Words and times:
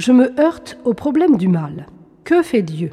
Je 0.00 0.12
me 0.12 0.40
heurte 0.40 0.78
au 0.86 0.94
problème 0.94 1.36
du 1.36 1.46
mal. 1.46 1.86
Que 2.24 2.42
fait 2.42 2.62
Dieu? 2.62 2.90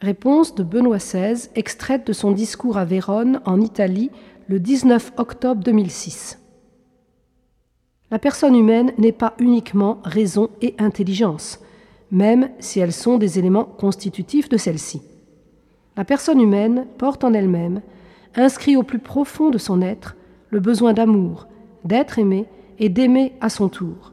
Réponse 0.00 0.56
de 0.56 0.64
Benoît 0.64 0.98
XVI, 0.98 1.48
extraite 1.54 2.04
de 2.08 2.12
son 2.12 2.32
discours 2.32 2.76
à 2.76 2.84
Vérone, 2.84 3.40
en 3.44 3.60
Italie, 3.60 4.10
le 4.48 4.58
19 4.58 5.12
octobre 5.16 5.62
2006. 5.62 6.40
La 8.10 8.18
personne 8.18 8.56
humaine 8.56 8.94
n'est 8.98 9.12
pas 9.12 9.34
uniquement 9.38 10.00
raison 10.02 10.50
et 10.60 10.74
intelligence, 10.78 11.60
même 12.10 12.50
si 12.58 12.80
elles 12.80 12.92
sont 12.92 13.16
des 13.16 13.38
éléments 13.38 13.62
constitutifs 13.64 14.48
de 14.48 14.56
celle-ci. 14.56 15.02
La 15.96 16.04
personne 16.04 16.40
humaine 16.40 16.88
porte 16.98 17.22
en 17.22 17.32
elle-même, 17.32 17.80
inscrit 18.34 18.76
au 18.76 18.82
plus 18.82 18.98
profond 18.98 19.50
de 19.50 19.58
son 19.58 19.80
être, 19.82 20.16
le 20.50 20.58
besoin 20.58 20.94
d'amour, 20.94 21.46
d'être 21.84 22.18
aimé 22.18 22.46
et 22.80 22.88
d'aimer 22.88 23.34
à 23.40 23.48
son 23.48 23.68
tour. 23.68 24.10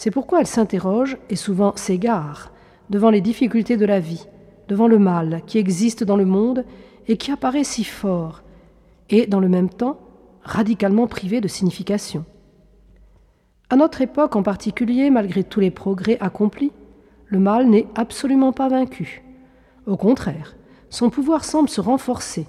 C'est 0.00 0.10
pourquoi 0.10 0.40
elle 0.40 0.46
s'interroge 0.46 1.18
et 1.28 1.36
souvent 1.36 1.76
s'égare 1.76 2.52
devant 2.88 3.10
les 3.10 3.20
difficultés 3.20 3.76
de 3.76 3.84
la 3.84 4.00
vie, 4.00 4.26
devant 4.66 4.88
le 4.88 4.98
mal 4.98 5.42
qui 5.46 5.58
existe 5.58 6.04
dans 6.04 6.16
le 6.16 6.24
monde 6.24 6.64
et 7.06 7.18
qui 7.18 7.30
apparaît 7.30 7.64
si 7.64 7.84
fort, 7.84 8.40
et 9.10 9.26
dans 9.26 9.40
le 9.40 9.50
même 9.50 9.68
temps 9.68 10.00
radicalement 10.42 11.06
privé 11.06 11.42
de 11.42 11.48
signification. 11.48 12.24
À 13.68 13.76
notre 13.76 14.00
époque 14.00 14.36
en 14.36 14.42
particulier, 14.42 15.10
malgré 15.10 15.44
tous 15.44 15.60
les 15.60 15.70
progrès 15.70 16.16
accomplis, 16.20 16.72
le 17.26 17.38
mal 17.38 17.68
n'est 17.68 17.86
absolument 17.94 18.54
pas 18.54 18.70
vaincu. 18.70 19.22
Au 19.86 19.98
contraire, 19.98 20.56
son 20.88 21.10
pouvoir 21.10 21.44
semble 21.44 21.68
se 21.68 21.82
renforcer, 21.82 22.46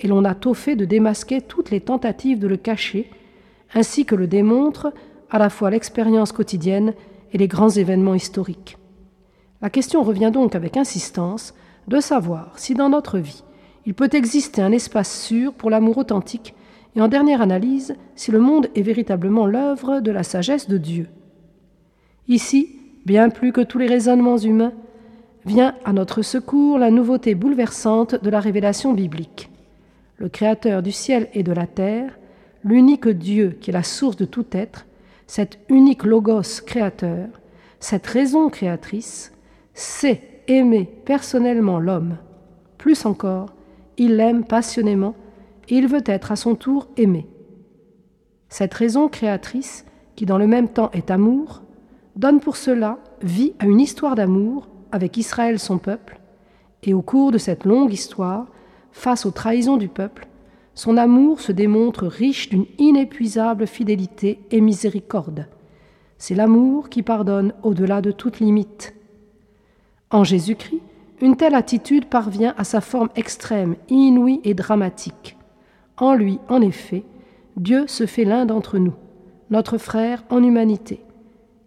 et 0.00 0.06
l'on 0.06 0.26
a 0.26 0.34
tôt 0.34 0.52
fait 0.52 0.76
de 0.76 0.84
démasquer 0.84 1.40
toutes 1.40 1.70
les 1.70 1.80
tentatives 1.80 2.40
de 2.40 2.46
le 2.46 2.58
cacher, 2.58 3.08
ainsi 3.72 4.04
que 4.04 4.14
le 4.14 4.26
démontre 4.26 4.92
à 5.30 5.38
la 5.38 5.50
fois 5.50 5.70
l'expérience 5.70 6.32
quotidienne 6.32 6.94
et 7.32 7.38
les 7.38 7.48
grands 7.48 7.70
événements 7.70 8.14
historiques. 8.14 8.76
La 9.62 9.70
question 9.70 10.02
revient 10.02 10.30
donc 10.32 10.54
avec 10.54 10.76
insistance 10.76 11.54
de 11.88 12.00
savoir 12.00 12.58
si 12.58 12.74
dans 12.74 12.88
notre 12.88 13.18
vie 13.18 13.44
il 13.86 13.94
peut 13.94 14.10
exister 14.12 14.62
un 14.62 14.72
espace 14.72 15.22
sûr 15.22 15.52
pour 15.52 15.70
l'amour 15.70 15.98
authentique 15.98 16.54
et 16.94 17.00
en 17.00 17.08
dernière 17.08 17.42
analyse 17.42 17.94
si 18.14 18.30
le 18.30 18.40
monde 18.40 18.68
est 18.74 18.82
véritablement 18.82 19.46
l'œuvre 19.46 20.00
de 20.00 20.10
la 20.10 20.22
sagesse 20.22 20.68
de 20.68 20.76
Dieu. 20.76 21.08
Ici, 22.28 22.76
bien 23.06 23.30
plus 23.30 23.52
que 23.52 23.60
tous 23.60 23.78
les 23.78 23.86
raisonnements 23.86 24.38
humains, 24.38 24.72
vient 25.46 25.74
à 25.84 25.92
notre 25.92 26.22
secours 26.22 26.78
la 26.78 26.90
nouveauté 26.90 27.34
bouleversante 27.34 28.22
de 28.22 28.30
la 28.30 28.40
révélation 28.40 28.92
biblique. 28.92 29.50
Le 30.16 30.28
Créateur 30.28 30.82
du 30.82 30.92
ciel 30.92 31.28
et 31.32 31.42
de 31.42 31.52
la 31.52 31.66
terre, 31.66 32.18
l'unique 32.62 33.08
Dieu 33.08 33.56
qui 33.60 33.70
est 33.70 33.72
la 33.72 33.82
source 33.82 34.16
de 34.16 34.26
tout 34.26 34.44
être, 34.52 34.86
cet 35.30 35.60
unique 35.68 36.02
Logos 36.02 36.60
créateur, 36.66 37.28
cette 37.78 38.08
raison 38.08 38.48
créatrice, 38.48 39.32
sait 39.74 40.42
aimer 40.48 40.90
personnellement 41.04 41.78
l'homme. 41.78 42.16
Plus 42.78 43.06
encore, 43.06 43.54
il 43.96 44.16
l'aime 44.16 44.42
passionnément 44.42 45.14
et 45.68 45.76
il 45.76 45.86
veut 45.86 46.02
être 46.04 46.32
à 46.32 46.36
son 46.36 46.56
tour 46.56 46.88
aimé. 46.96 47.28
Cette 48.48 48.74
raison 48.74 49.06
créatrice, 49.06 49.84
qui 50.16 50.26
dans 50.26 50.36
le 50.36 50.48
même 50.48 50.68
temps 50.68 50.90
est 50.90 51.12
amour, 51.12 51.62
donne 52.16 52.40
pour 52.40 52.56
cela 52.56 52.98
vie 53.22 53.52
à 53.60 53.66
une 53.66 53.78
histoire 53.78 54.16
d'amour 54.16 54.66
avec 54.90 55.16
Israël 55.16 55.60
son 55.60 55.78
peuple, 55.78 56.18
et 56.82 56.92
au 56.92 57.02
cours 57.02 57.30
de 57.30 57.38
cette 57.38 57.64
longue 57.64 57.92
histoire, 57.92 58.48
face 58.90 59.24
aux 59.24 59.30
trahisons 59.30 59.76
du 59.76 59.86
peuple, 59.86 60.26
son 60.80 60.96
amour 60.96 61.42
se 61.42 61.52
démontre 61.52 62.06
riche 62.06 62.48
d'une 62.48 62.64
inépuisable 62.78 63.66
fidélité 63.66 64.40
et 64.50 64.62
miséricorde. 64.62 65.46
C'est 66.16 66.34
l'amour 66.34 66.88
qui 66.88 67.02
pardonne 67.02 67.52
au-delà 67.62 68.00
de 68.00 68.12
toute 68.12 68.40
limite. 68.40 68.94
En 70.08 70.24
Jésus-Christ, 70.24 70.80
une 71.20 71.36
telle 71.36 71.54
attitude 71.54 72.06
parvient 72.06 72.54
à 72.56 72.64
sa 72.64 72.80
forme 72.80 73.10
extrême, 73.14 73.76
inouïe 73.90 74.40
et 74.42 74.54
dramatique. 74.54 75.36
En 75.98 76.14
lui, 76.14 76.38
en 76.48 76.62
effet, 76.62 77.04
Dieu 77.58 77.86
se 77.86 78.06
fait 78.06 78.24
l'un 78.24 78.46
d'entre 78.46 78.78
nous, 78.78 78.94
notre 79.50 79.76
frère 79.76 80.24
en 80.30 80.42
humanité, 80.42 81.04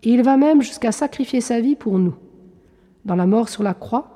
il 0.02 0.24
va 0.24 0.38
même 0.38 0.64
jusqu'à 0.64 0.92
sacrifier 0.92 1.40
sa 1.40 1.62
vie 1.62 1.76
pour 1.76 2.00
nous. 2.00 2.16
Dans 3.06 3.16
la 3.16 3.28
mort 3.28 3.48
sur 3.48 3.62
la 3.62 3.76
croix, 3.76 4.08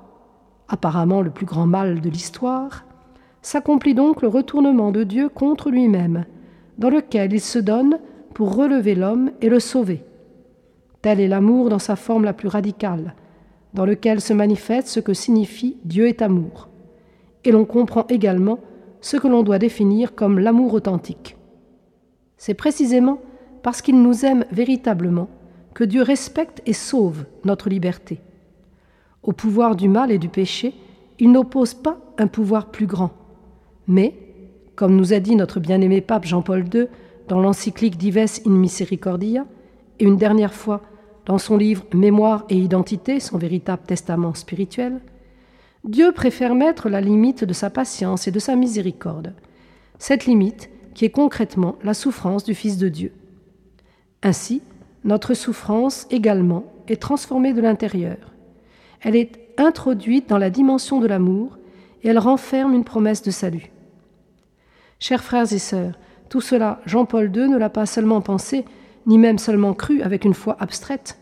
apparemment 0.67 1.21
le 1.21 1.29
plus 1.29 1.45
grand 1.45 1.67
mal 1.67 2.01
de 2.01 2.09
l'histoire, 2.09 2.86
s'accomplit 3.47 3.93
donc 3.93 4.21
le 4.21 4.27
retournement 4.27 4.91
de 4.91 5.05
Dieu 5.05 5.29
contre 5.29 5.69
lui-même, 5.69 6.25
dans 6.77 6.89
lequel 6.89 7.31
il 7.31 7.39
se 7.39 7.59
donne 7.59 7.97
pour 8.33 8.53
relever 8.53 8.93
l'homme 8.93 9.31
et 9.39 9.47
le 9.47 9.61
sauver. 9.61 10.03
Tel 11.01 11.21
est 11.21 11.29
l'amour 11.29 11.69
dans 11.69 11.79
sa 11.79 11.95
forme 11.95 12.25
la 12.25 12.33
plus 12.33 12.49
radicale, 12.49 13.15
dans 13.73 13.85
lequel 13.85 14.19
se 14.19 14.33
manifeste 14.33 14.89
ce 14.89 14.99
que 14.99 15.13
signifie 15.13 15.77
Dieu 15.85 16.09
est 16.09 16.21
amour. 16.21 16.67
Et 17.45 17.53
l'on 17.53 17.63
comprend 17.63 18.05
également 18.09 18.59
ce 18.99 19.15
que 19.15 19.29
l'on 19.29 19.43
doit 19.43 19.59
définir 19.59 20.13
comme 20.13 20.39
l'amour 20.39 20.73
authentique. 20.73 21.37
C'est 22.35 22.53
précisément 22.53 23.21
parce 23.63 23.81
qu'il 23.81 24.01
nous 24.01 24.25
aime 24.25 24.43
véritablement 24.51 25.29
que 25.73 25.85
Dieu 25.85 26.01
respecte 26.01 26.61
et 26.65 26.73
sauve 26.73 27.23
notre 27.45 27.69
liberté. 27.69 28.19
Au 29.23 29.31
pouvoir 29.31 29.77
du 29.77 29.87
mal 29.87 30.11
et 30.11 30.19
du 30.19 30.27
péché, 30.27 30.73
il 31.17 31.31
n'oppose 31.31 31.75
pas 31.75 31.97
un 32.17 32.27
pouvoir 32.27 32.71
plus 32.71 32.87
grand. 32.87 33.11
Mais, 33.87 34.13
comme 34.75 34.95
nous 34.95 35.13
a 35.13 35.19
dit 35.19 35.35
notre 35.35 35.59
bien-aimé 35.59 36.01
pape 36.01 36.25
Jean-Paul 36.25 36.65
II 36.73 36.87
dans 37.27 37.39
l'encyclique 37.41 37.97
Dives 37.97 38.41
in 38.45 38.51
Misericordia, 38.51 39.45
et 39.99 40.05
une 40.05 40.17
dernière 40.17 40.53
fois 40.53 40.81
dans 41.25 41.37
son 41.37 41.57
livre 41.57 41.83
Mémoire 41.93 42.45
et 42.49 42.55
identité, 42.55 43.19
son 43.19 43.37
véritable 43.37 43.83
testament 43.85 44.33
spirituel, 44.33 45.01
Dieu 45.83 46.11
préfère 46.11 46.55
mettre 46.55 46.89
la 46.89 47.01
limite 47.01 47.43
de 47.43 47.53
sa 47.53 47.69
patience 47.69 48.27
et 48.27 48.31
de 48.31 48.39
sa 48.39 48.55
miséricorde, 48.55 49.33
cette 49.99 50.25
limite 50.25 50.69
qui 50.93 51.05
est 51.05 51.09
concrètement 51.09 51.75
la 51.83 51.93
souffrance 51.93 52.43
du 52.43 52.55
Fils 52.55 52.77
de 52.77 52.89
Dieu. 52.89 53.13
Ainsi, 54.23 54.61
notre 55.03 55.33
souffrance 55.33 56.07
également 56.09 56.65
est 56.87 57.01
transformée 57.01 57.53
de 57.53 57.61
l'intérieur. 57.61 58.17
Elle 59.01 59.15
est 59.15 59.39
introduite 59.57 60.27
dans 60.29 60.37
la 60.37 60.49
dimension 60.49 60.99
de 60.99 61.07
l'amour 61.07 61.57
et 62.03 62.09
elle 62.09 62.19
renferme 62.19 62.73
une 62.73 62.83
promesse 62.83 63.21
de 63.21 63.31
salut. 63.31 63.71
Chers 64.99 65.23
frères 65.23 65.51
et 65.53 65.59
sœurs, 65.59 65.93
tout 66.29 66.41
cela, 66.41 66.81
Jean-Paul 66.85 67.35
II 67.35 67.49
ne 67.49 67.57
l'a 67.57 67.69
pas 67.69 67.85
seulement 67.85 68.21
pensé, 68.21 68.65
ni 69.05 69.17
même 69.17 69.37
seulement 69.37 69.73
cru 69.73 70.01
avec 70.01 70.25
une 70.25 70.33
foi 70.33 70.57
abstraite, 70.59 71.17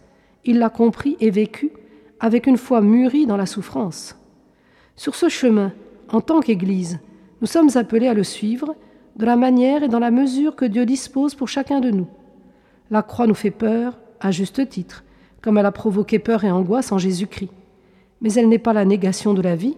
il 0.45 0.59
l'a 0.59 0.69
compris 0.69 1.17
et 1.19 1.29
vécu 1.29 1.71
avec 2.19 2.47
une 2.47 2.57
foi 2.57 2.81
mûrie 2.81 3.25
dans 3.25 3.37
la 3.37 3.45
souffrance. 3.45 4.17
Sur 4.95 5.15
ce 5.15 5.27
chemin, 5.27 5.73
en 6.09 6.21
tant 6.21 6.39
qu'Église, 6.39 6.99
nous 7.41 7.47
sommes 7.47 7.69
appelés 7.75 8.07
à 8.07 8.13
le 8.13 8.23
suivre 8.23 8.75
de 9.17 9.25
la 9.25 9.35
manière 9.35 9.83
et 9.83 9.89
dans 9.89 9.99
la 9.99 10.11
mesure 10.11 10.55
que 10.55 10.65
Dieu 10.65 10.85
dispose 10.85 11.35
pour 11.35 11.49
chacun 11.49 11.79
de 11.79 11.91
nous. 11.91 12.07
La 12.91 13.01
croix 13.01 13.27
nous 13.27 13.35
fait 13.35 13.51
peur, 13.51 13.99
à 14.19 14.31
juste 14.31 14.69
titre, 14.69 15.03
comme 15.41 15.57
elle 15.57 15.65
a 15.65 15.71
provoqué 15.71 16.19
peur 16.19 16.43
et 16.43 16.51
angoisse 16.51 16.91
en 16.91 16.97
Jésus-Christ. 16.97 17.51
Mais 18.21 18.33
elle 18.33 18.49
n'est 18.49 18.57
pas 18.57 18.73
la 18.73 18.85
négation 18.85 19.33
de 19.33 19.41
la 19.41 19.55
vie, 19.55 19.75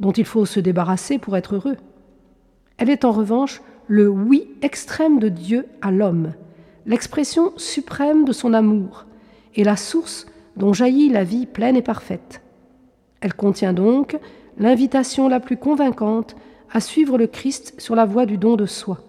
dont 0.00 0.12
il 0.12 0.24
faut 0.24 0.46
se 0.46 0.60
débarrasser 0.60 1.18
pour 1.18 1.36
être 1.36 1.54
heureux. 1.54 1.76
Elle 2.78 2.90
est 2.90 3.04
en 3.04 3.12
revanche 3.12 3.60
le 3.88 4.08
oui 4.08 4.48
extrême 4.62 5.18
de 5.18 5.28
Dieu 5.28 5.66
à 5.82 5.90
l'homme, 5.90 6.32
l'expression 6.86 7.52
suprême 7.56 8.24
de 8.24 8.32
son 8.32 8.54
amour, 8.54 9.06
et 9.54 9.64
la 9.64 9.76
source 9.76 10.26
dont 10.56 10.72
jaillit 10.72 11.08
la 11.08 11.24
vie 11.24 11.46
pleine 11.46 11.76
et 11.76 11.82
parfaite. 11.82 12.40
Elle 13.20 13.34
contient 13.34 13.72
donc 13.72 14.16
l'invitation 14.58 15.28
la 15.28 15.40
plus 15.40 15.56
convaincante 15.56 16.36
à 16.72 16.80
suivre 16.80 17.18
le 17.18 17.26
Christ 17.26 17.74
sur 17.78 17.94
la 17.94 18.04
voie 18.04 18.26
du 18.26 18.38
don 18.38 18.56
de 18.56 18.66
soi. 18.66 19.00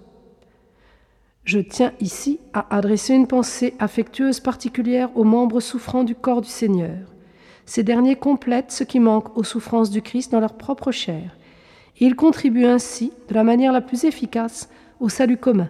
Je 1.43 1.59
tiens 1.59 1.93
ici 1.99 2.39
à 2.53 2.75
adresser 2.75 3.13
une 3.13 3.27
pensée 3.27 3.73
affectueuse 3.79 4.39
particulière 4.39 5.09
aux 5.15 5.23
membres 5.23 5.59
souffrants 5.59 6.03
du 6.03 6.15
corps 6.15 6.41
du 6.41 6.49
Seigneur. 6.49 6.97
Ces 7.65 7.83
derniers 7.83 8.15
complètent 8.15 8.71
ce 8.71 8.83
qui 8.83 8.99
manque 8.99 9.37
aux 9.37 9.43
souffrances 9.43 9.89
du 9.89 10.01
Christ 10.01 10.31
dans 10.31 10.39
leur 10.39 10.53
propre 10.53 10.91
chair. 10.91 11.35
Ils 11.99 12.15
contribuent 12.15 12.65
ainsi, 12.65 13.11
de 13.27 13.33
la 13.33 13.43
manière 13.43 13.73
la 13.73 13.81
plus 13.81 14.05
efficace, 14.05 14.69
au 14.99 15.09
salut 15.09 15.37
commun. 15.37 15.69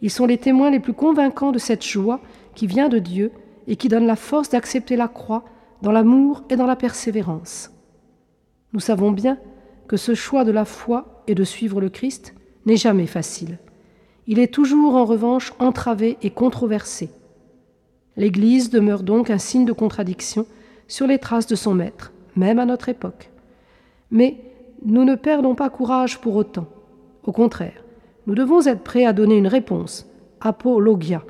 Ils 0.00 0.10
sont 0.10 0.26
les 0.26 0.38
témoins 0.38 0.70
les 0.70 0.80
plus 0.80 0.92
convaincants 0.92 1.52
de 1.52 1.58
cette 1.58 1.84
joie 1.84 2.20
qui 2.54 2.66
vient 2.66 2.88
de 2.88 2.98
Dieu 2.98 3.32
et 3.66 3.76
qui 3.76 3.88
donne 3.88 4.06
la 4.06 4.16
force 4.16 4.48
d'accepter 4.48 4.96
la 4.96 5.08
croix 5.08 5.44
dans 5.82 5.92
l'amour 5.92 6.42
et 6.50 6.56
dans 6.56 6.66
la 6.66 6.76
persévérance. 6.76 7.70
Nous 8.72 8.80
savons 8.80 9.12
bien 9.12 9.38
que 9.86 9.96
ce 9.96 10.14
choix 10.14 10.44
de 10.44 10.52
la 10.52 10.64
foi 10.64 11.22
et 11.26 11.34
de 11.34 11.44
suivre 11.44 11.80
le 11.80 11.88
Christ 11.88 12.34
n'est 12.66 12.76
jamais 12.76 13.06
facile. 13.06 13.58
Il 14.26 14.38
est 14.38 14.52
toujours 14.52 14.94
en 14.94 15.04
revanche 15.04 15.52
entravé 15.58 16.18
et 16.22 16.30
controversé. 16.30 17.10
L'Église 18.16 18.70
demeure 18.70 19.02
donc 19.02 19.30
un 19.30 19.38
signe 19.38 19.64
de 19.64 19.72
contradiction 19.72 20.46
sur 20.86 21.06
les 21.06 21.18
traces 21.18 21.46
de 21.46 21.54
son 21.54 21.74
Maître, 21.74 22.12
même 22.36 22.58
à 22.58 22.66
notre 22.66 22.88
époque. 22.88 23.30
Mais 24.10 24.36
nous 24.92 25.04
ne 25.04 25.14
perdons 25.16 25.54
pas 25.54 25.68
courage 25.68 26.18
pour 26.18 26.34
autant. 26.36 26.66
Au 27.24 27.32
contraire, 27.32 27.84
nous 28.26 28.34
devons 28.34 28.66
être 28.66 28.82
prêts 28.82 29.04
à 29.04 29.12
donner 29.12 29.36
une 29.36 29.46
réponse, 29.46 30.10
apologia, 30.40 31.22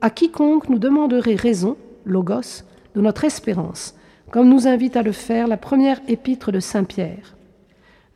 à 0.00 0.10
quiconque 0.10 0.68
nous 0.68 0.78
demanderait 0.78 1.34
raison, 1.34 1.76
logos, 2.04 2.62
de 2.94 3.00
notre 3.00 3.24
espérance, 3.24 3.96
comme 4.30 4.48
nous 4.48 4.68
invite 4.68 4.96
à 4.96 5.02
le 5.02 5.12
faire 5.12 5.48
la 5.48 5.56
première 5.56 6.00
épître 6.06 6.52
de 6.52 6.60
Saint 6.60 6.84
Pierre. 6.84 7.36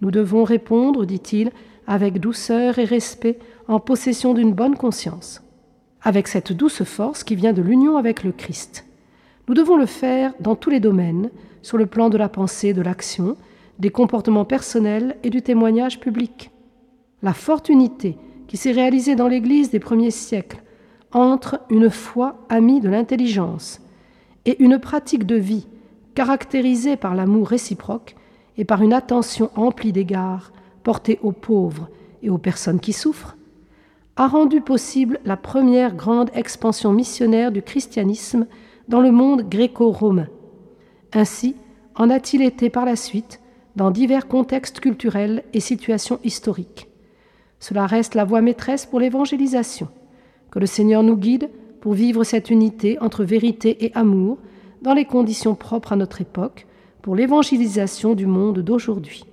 Nous 0.00 0.12
devons 0.12 0.44
répondre, 0.44 1.04
dit-il, 1.04 1.50
avec 1.88 2.20
douceur 2.20 2.78
et 2.78 2.84
respect, 2.84 3.38
en 3.66 3.80
possession 3.80 4.32
d'une 4.32 4.52
bonne 4.52 4.76
conscience, 4.76 5.42
avec 6.02 6.28
cette 6.28 6.52
douce 6.52 6.84
force 6.84 7.24
qui 7.24 7.34
vient 7.34 7.52
de 7.52 7.62
l'union 7.62 7.96
avec 7.96 8.22
le 8.22 8.30
Christ. 8.30 8.86
Nous 9.48 9.54
devons 9.54 9.76
le 9.76 9.86
faire 9.86 10.32
dans 10.38 10.54
tous 10.54 10.70
les 10.70 10.80
domaines, 10.80 11.30
sur 11.62 11.78
le 11.78 11.86
plan 11.86 12.10
de 12.10 12.18
la 12.18 12.28
pensée, 12.28 12.74
de 12.74 12.82
l'action, 12.82 13.36
des 13.78 13.90
comportements 13.90 14.44
personnels 14.44 15.16
et 15.22 15.30
du 15.30 15.42
témoignage 15.42 16.00
public. 16.00 16.50
La 17.22 17.32
forte 17.32 17.68
unité 17.68 18.16
qui 18.46 18.56
s'est 18.56 18.72
réalisée 18.72 19.16
dans 19.16 19.28
l'Église 19.28 19.70
des 19.70 19.80
premiers 19.80 20.10
siècles 20.10 20.62
entre 21.12 21.60
une 21.70 21.90
foi 21.90 22.36
amie 22.48 22.80
de 22.80 22.88
l'intelligence 22.88 23.80
et 24.44 24.62
une 24.62 24.78
pratique 24.78 25.24
de 25.24 25.36
vie 25.36 25.66
caractérisée 26.14 26.96
par 26.96 27.14
l'amour 27.14 27.48
réciproque 27.48 28.14
et 28.56 28.64
par 28.64 28.82
une 28.82 28.92
attention 28.92 29.50
emplie 29.56 29.92
d'égards 29.92 30.52
portée 30.82 31.18
aux 31.22 31.32
pauvres 31.32 31.88
et 32.22 32.30
aux 32.30 32.38
personnes 32.38 32.80
qui 32.80 32.92
souffrent, 32.92 33.36
a 34.16 34.28
rendu 34.28 34.60
possible 34.60 35.18
la 35.24 35.36
première 35.36 35.94
grande 35.94 36.30
expansion 36.34 36.92
missionnaire 36.92 37.50
du 37.50 37.62
christianisme 37.62 38.46
dans 38.88 39.00
le 39.00 39.10
monde 39.10 39.48
gréco-romain. 39.48 40.28
Ainsi 41.12 41.56
en 41.96 42.10
a-t-il 42.10 42.42
été 42.42 42.70
par 42.70 42.84
la 42.84 42.96
suite 42.96 43.40
dans 43.76 43.90
divers 43.90 44.28
contextes 44.28 44.80
culturels 44.80 45.44
et 45.52 45.60
situations 45.60 46.20
historiques. 46.24 46.88
Cela 47.60 47.86
reste 47.86 48.14
la 48.14 48.24
voie 48.24 48.40
maîtresse 48.40 48.86
pour 48.86 49.00
l'évangélisation. 49.00 49.88
Que 50.50 50.58
le 50.58 50.66
Seigneur 50.66 51.02
nous 51.02 51.16
guide 51.16 51.50
pour 51.80 51.94
vivre 51.94 52.24
cette 52.24 52.50
unité 52.50 52.98
entre 53.00 53.24
vérité 53.24 53.84
et 53.84 53.92
amour 53.94 54.38
dans 54.82 54.94
les 54.94 55.04
conditions 55.04 55.54
propres 55.54 55.92
à 55.92 55.96
notre 55.96 56.20
époque 56.20 56.66
pour 57.02 57.16
l'évangélisation 57.16 58.14
du 58.14 58.26
monde 58.26 58.60
d'aujourd'hui. 58.60 59.24